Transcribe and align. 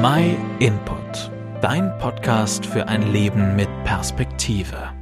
My 0.00 0.36
Input, 0.60 1.28
dein 1.60 1.98
Podcast 1.98 2.64
für 2.64 2.86
ein 2.86 3.10
Leben 3.10 3.56
mit 3.56 3.68
Perspektive. 3.82 4.92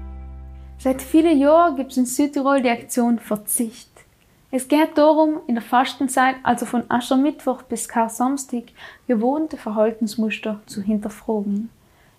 Seit 0.78 1.02
vielen 1.02 1.38
Jahren 1.38 1.76
gibt 1.76 1.90
es 1.90 1.98
in 1.98 2.06
Südtirol 2.06 2.62
die 2.62 2.70
Aktion 2.70 3.18
Verzicht. 3.18 3.90
Es 4.50 4.68
geht 4.68 4.96
darum, 4.96 5.40
in 5.48 5.56
der 5.56 5.62
Fastenzeit, 5.62 6.36
also 6.44 6.64
von 6.64 6.84
Aschermittwoch 6.88 7.60
bis 7.64 7.90
Kar-Samstag, 7.90 8.62
gewohnte 9.06 9.58
Verhaltensmuster 9.58 10.60
zu 10.64 10.80
hinterfragen. 10.80 11.68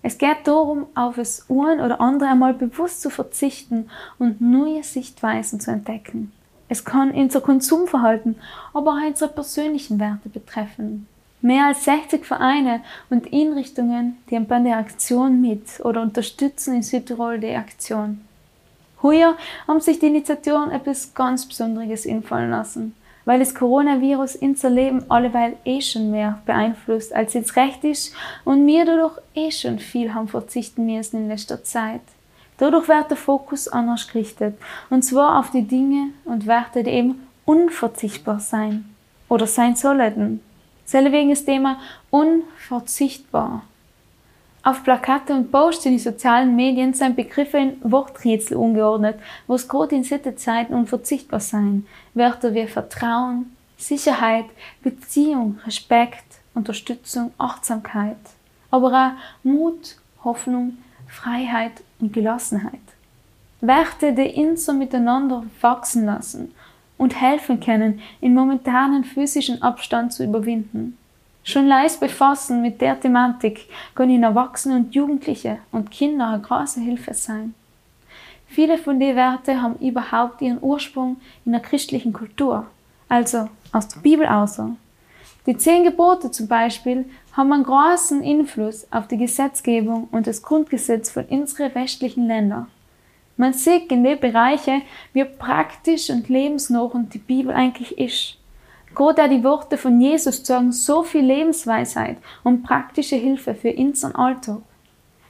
Es 0.02 0.16
geht 0.16 0.46
darum, 0.46 0.86
auf 0.94 1.16
das 1.16 1.46
ein 1.50 1.80
oder 1.80 2.00
andere 2.00 2.30
einmal 2.30 2.54
bewusst 2.54 3.00
zu 3.00 3.10
verzichten 3.10 3.90
und 4.20 4.40
neue 4.40 4.84
Sichtweisen 4.84 5.58
zu 5.58 5.72
entdecken. 5.72 6.30
Es 6.68 6.84
kann 6.84 7.10
unser 7.10 7.40
Konsumverhalten, 7.40 8.36
aber 8.72 8.92
auch 8.92 9.04
unsere 9.04 9.32
persönlichen 9.32 9.98
Werte 9.98 10.28
betreffen. 10.28 11.08
Mehr 11.40 11.66
als 11.66 11.84
60 11.84 12.24
Vereine 12.24 12.80
und 13.10 13.32
Einrichtungen 13.32 14.18
die 14.28 14.38
bei 14.40 14.58
der 14.58 14.78
Aktion 14.78 15.40
mit 15.40 15.80
oder 15.84 16.02
unterstützen 16.02 16.74
in 16.74 16.82
Südtirol 16.82 17.38
die 17.38 17.54
Aktion. 17.54 18.22
Heuer 19.02 19.36
haben 19.68 19.80
sich 19.80 20.00
die 20.00 20.06
Initiatoren 20.06 20.72
etwas 20.72 21.14
ganz 21.14 21.46
Besonderes 21.46 22.08
einfallen 22.08 22.50
lassen, 22.50 22.96
weil 23.24 23.38
das 23.38 23.54
Coronavirus 23.54 24.34
unser 24.36 24.70
Leben 24.70 25.08
alleweil 25.08 25.56
eh 25.64 25.80
schon 25.80 26.10
mehr 26.10 26.42
beeinflusst, 26.44 27.14
als 27.14 27.34
jetzt 27.34 27.54
recht 27.54 27.84
ist 27.84 28.12
und 28.44 28.66
wir 28.66 28.84
dadurch 28.84 29.18
eh 29.36 29.52
schon 29.52 29.78
viel 29.78 30.14
haben 30.14 30.26
verzichten 30.26 30.86
müssen 30.86 31.18
in 31.18 31.28
letzter 31.28 31.62
Zeit. 31.62 32.00
Dadurch 32.56 32.88
wird 32.88 33.10
der 33.10 33.16
Fokus 33.16 33.68
anders 33.68 34.08
gerichtet, 34.08 34.58
und 34.90 35.02
zwar 35.02 35.38
auf 35.38 35.52
die 35.52 35.62
Dinge 35.62 36.08
und 36.24 36.48
Werte, 36.48 36.82
die 36.82 36.90
eben 36.90 37.28
unverzichtbar 37.44 38.40
sein 38.40 38.92
oder 39.28 39.46
sein 39.46 39.76
sollten. 39.76 40.40
Deswegen 40.90 41.34
Thema 41.44 41.78
unverzichtbar. 42.10 43.62
Auf 44.62 44.82
Plakate 44.82 45.34
und 45.34 45.52
Posts 45.52 45.86
in 45.86 45.92
den 45.92 45.98
sozialen 45.98 46.56
Medien 46.56 46.94
sind 46.94 47.14
Begriffe 47.14 47.58
in 47.58 47.76
Worträtsel 47.82 48.56
umgeordnet, 48.56 49.18
wo 49.46 49.54
es 49.54 49.68
gerade 49.68 49.94
in 49.94 50.04
Zeiten 50.36 50.74
unverzichtbar 50.74 51.40
sein. 51.40 51.86
Wörter 52.14 52.54
wie 52.54 52.66
Vertrauen, 52.66 53.54
Sicherheit, 53.76 54.46
Beziehung, 54.82 55.58
Respekt, 55.64 56.24
Unterstützung, 56.54 57.32
Achtsamkeit. 57.38 58.16
Aber 58.70 58.88
auch 58.88 59.44
Mut, 59.44 59.96
Hoffnung, 60.24 60.78
Freiheit 61.06 61.82
und 62.00 62.12
Gelassenheit. 62.12 62.80
Werte, 63.60 64.12
die 64.12 64.34
uns 64.34 64.66
so 64.66 64.72
miteinander 64.72 65.44
wachsen 65.60 66.04
lassen 66.04 66.54
und 66.98 67.20
helfen 67.20 67.60
können, 67.60 68.00
in 68.20 68.34
momentanen 68.34 69.04
physischen 69.04 69.62
Abstand 69.62 70.12
zu 70.12 70.24
überwinden. 70.24 70.98
Schon 71.44 71.66
leist 71.66 72.00
befassen 72.00 72.60
mit 72.60 72.82
der 72.82 73.00
Thematik 73.00 73.66
können 73.94 74.22
Erwachsene 74.22 74.76
und 74.76 74.94
Jugendliche 74.94 75.58
und 75.72 75.90
Kinder 75.90 76.28
eine 76.28 76.42
große 76.42 76.80
Hilfe 76.80 77.14
sein. 77.14 77.54
Viele 78.46 78.76
von 78.76 79.00
den 79.00 79.16
Werten 79.16 79.62
haben 79.62 79.76
überhaupt 79.76 80.42
ihren 80.42 80.58
Ursprung 80.60 81.16
in 81.46 81.52
der 81.52 81.62
christlichen 81.62 82.12
Kultur, 82.12 82.66
also 83.08 83.48
aus 83.72 83.88
der 83.88 84.00
Bibel 84.00 84.26
aus. 84.26 84.60
Die 85.46 85.56
zehn 85.56 85.84
Gebote 85.84 86.30
zum 86.30 86.48
Beispiel 86.48 87.06
haben 87.32 87.52
einen 87.52 87.64
großen 87.64 88.22
Einfluss 88.22 88.86
auf 88.90 89.06
die 89.06 89.16
Gesetzgebung 89.16 90.08
und 90.10 90.26
das 90.26 90.42
Grundgesetz 90.42 91.10
von 91.10 91.24
unseren 91.26 91.74
westlichen 91.74 92.26
Ländern. 92.26 92.66
Man 93.38 93.52
sieht 93.52 93.92
in 93.92 94.02
den 94.02 94.18
Bereichen, 94.18 94.82
wie 95.12 95.24
praktisch 95.24 96.10
und 96.10 96.28
lebensnah 96.28 96.90
die 96.94 97.18
Bibel 97.18 97.54
eigentlich 97.54 97.96
ist. 97.96 98.36
Gerade 98.96 99.28
die 99.28 99.44
Worte 99.44 99.78
von 99.78 100.00
Jesus 100.00 100.44
sagen 100.44 100.72
so 100.72 101.04
viel 101.04 101.24
Lebensweisheit 101.24 102.16
und 102.42 102.64
praktische 102.64 103.14
Hilfe 103.14 103.54
für 103.54 103.72
unseren 103.72 104.16
Alltag. 104.16 104.58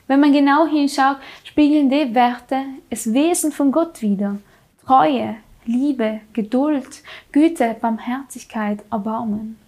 Wenn 0.06 0.20
man 0.20 0.33
genau 0.33 0.67
hinschaut, 0.67 1.19
spiegeln 1.45 1.91
die 1.91 2.14
Werte 2.14 2.62
das 2.89 3.12
Wesen 3.12 3.53
von 3.53 3.70
Gott 3.70 4.01
wider. 4.01 4.39
Treue, 4.86 5.36
Liebe, 5.67 6.20
Geduld, 6.33 7.02
Güte, 7.30 7.77
Barmherzigkeit, 7.79 8.83
Erbarmen. 8.91 9.58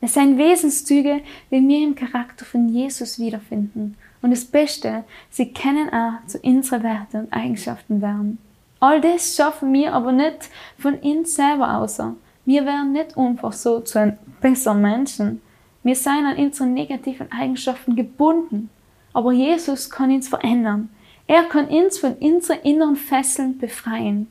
Es 0.00 0.14
sind 0.14 0.38
Wesenszüge, 0.38 1.22
die 1.50 1.66
wir 1.66 1.84
im 1.84 1.94
Charakter 1.94 2.44
von 2.44 2.68
Jesus 2.68 3.18
wiederfinden. 3.18 3.96
Und 4.22 4.30
das 4.30 4.44
Beste, 4.44 5.04
sie 5.30 5.52
kennen 5.52 5.92
auch 5.92 6.24
zu 6.26 6.38
unseren 6.38 6.82
Werten 6.82 7.16
und 7.22 7.32
Eigenschaften 7.32 8.00
werden. 8.00 8.38
All 8.80 9.00
das 9.00 9.34
schaffen 9.34 9.72
wir 9.72 9.92
aber 9.92 10.12
nicht 10.12 10.50
von 10.78 10.94
uns 10.94 11.34
selber 11.34 11.78
aus. 11.78 12.00
Wir 12.44 12.64
werden 12.64 12.92
nicht 12.92 13.16
einfach 13.16 13.52
so 13.52 13.80
zu 13.80 13.98
einem 13.98 14.18
besseren 14.40 14.80
Menschen. 14.80 15.42
Wir 15.82 15.96
sind 15.96 16.26
an 16.26 16.36
unsere 16.36 16.68
negativen 16.68 17.30
Eigenschaften 17.32 17.96
gebunden. 17.96 18.70
Aber 19.12 19.32
Jesus 19.32 19.90
kann 19.90 20.12
uns 20.12 20.28
verändern. 20.28 20.90
Er 21.26 21.42
kann 21.44 21.66
uns 21.66 21.98
von 21.98 22.14
unseren 22.14 22.60
inneren 22.60 22.96
Fesseln 22.96 23.58
befreien. 23.58 24.28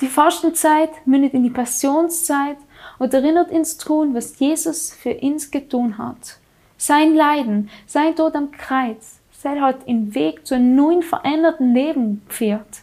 Die 0.00 0.06
Fastenzeit 0.06 0.90
mündet 1.06 1.34
in 1.34 1.44
die 1.44 1.50
Passionszeit 1.50 2.56
und 2.98 3.14
erinnert 3.14 3.50
uns 3.50 3.76
tun, 3.76 4.14
was 4.14 4.38
Jesus 4.38 4.92
für 4.92 5.14
uns 5.16 5.50
getan 5.50 5.98
hat. 5.98 6.38
Sein 6.76 7.14
Leiden, 7.14 7.68
sein 7.86 8.16
Tod 8.16 8.34
am 8.34 8.50
Kreuz, 8.52 9.20
sein 9.32 9.60
hat 9.60 9.86
den 9.86 10.14
Weg 10.14 10.46
zu 10.46 10.54
einem 10.54 10.74
neuen 10.74 11.02
veränderten 11.02 11.74
Leben 11.74 12.22
geführt. 12.28 12.82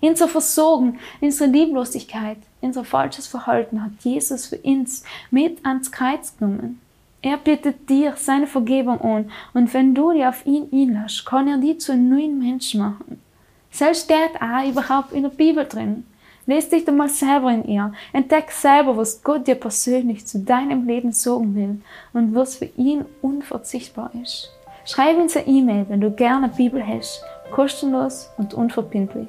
Unser 0.00 0.28
Versorgen, 0.28 0.98
unsere 1.20 1.50
Lieblosigkeit, 1.50 2.38
unser 2.60 2.84
falsches 2.84 3.26
Verhalten 3.26 3.82
hat 3.82 3.92
Jesus 4.00 4.46
für 4.46 4.58
uns 4.58 5.04
mit 5.30 5.64
ans 5.64 5.92
Kreuz 5.92 6.36
genommen. 6.36 6.80
Er 7.22 7.36
bittet 7.36 7.88
dir 7.88 8.14
seine 8.16 8.48
Vergebung 8.48 9.00
an 9.00 9.30
und 9.54 9.72
wenn 9.72 9.94
du 9.94 10.10
dich 10.10 10.24
auf 10.26 10.44
ihn 10.44 10.68
einlässt, 10.72 11.24
kann 11.24 11.46
er 11.46 11.58
dich 11.58 11.80
zu 11.80 11.92
einem 11.92 12.08
neuen 12.08 12.38
Menschen 12.38 12.80
machen. 12.80 13.20
Selbst 13.70 14.04
steht 14.04 14.40
auch 14.40 14.68
überhaupt 14.68 15.12
in 15.12 15.22
der 15.22 15.30
Bibel 15.30 15.64
drin. 15.64 16.04
Lies 16.46 16.68
dich 16.68 16.84
doch 16.84 16.92
mal 16.92 17.08
selber 17.08 17.52
in 17.52 17.64
ihr. 17.64 17.92
Entdeck 18.12 18.50
selber, 18.50 18.96
was 18.96 19.22
Gott 19.22 19.46
dir 19.46 19.54
persönlich 19.54 20.26
zu 20.26 20.40
deinem 20.40 20.86
Leben 20.86 21.12
sagen 21.12 21.54
will 21.54 21.80
und 22.12 22.34
was 22.34 22.56
für 22.56 22.68
ihn 22.76 23.04
unverzichtbar 23.20 24.10
ist. 24.20 24.50
Schreib 24.84 25.16
uns 25.18 25.36
eine 25.36 25.46
E-Mail, 25.46 25.86
wenn 25.88 26.00
du 26.00 26.10
gerne 26.10 26.48
Bibel 26.48 26.84
hast. 26.84 27.22
Kostenlos 27.52 28.30
und 28.38 28.54
unverbindlich. 28.54 29.28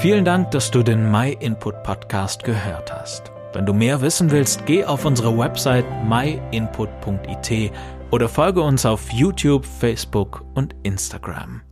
Vielen 0.00 0.24
Dank, 0.24 0.50
dass 0.50 0.70
du 0.70 0.82
den 0.82 1.12
My 1.12 1.36
Input 1.38 1.84
Podcast 1.84 2.42
gehört 2.42 2.92
hast. 2.92 3.30
Wenn 3.52 3.66
du 3.66 3.72
mehr 3.72 4.00
wissen 4.00 4.30
willst, 4.32 4.66
geh 4.66 4.84
auf 4.84 5.04
unsere 5.04 5.38
Website 5.38 5.84
myinput.it 6.08 7.70
oder 8.10 8.28
folge 8.28 8.62
uns 8.62 8.84
auf 8.84 9.12
YouTube, 9.12 9.64
Facebook 9.64 10.44
und 10.54 10.74
Instagram. 10.82 11.62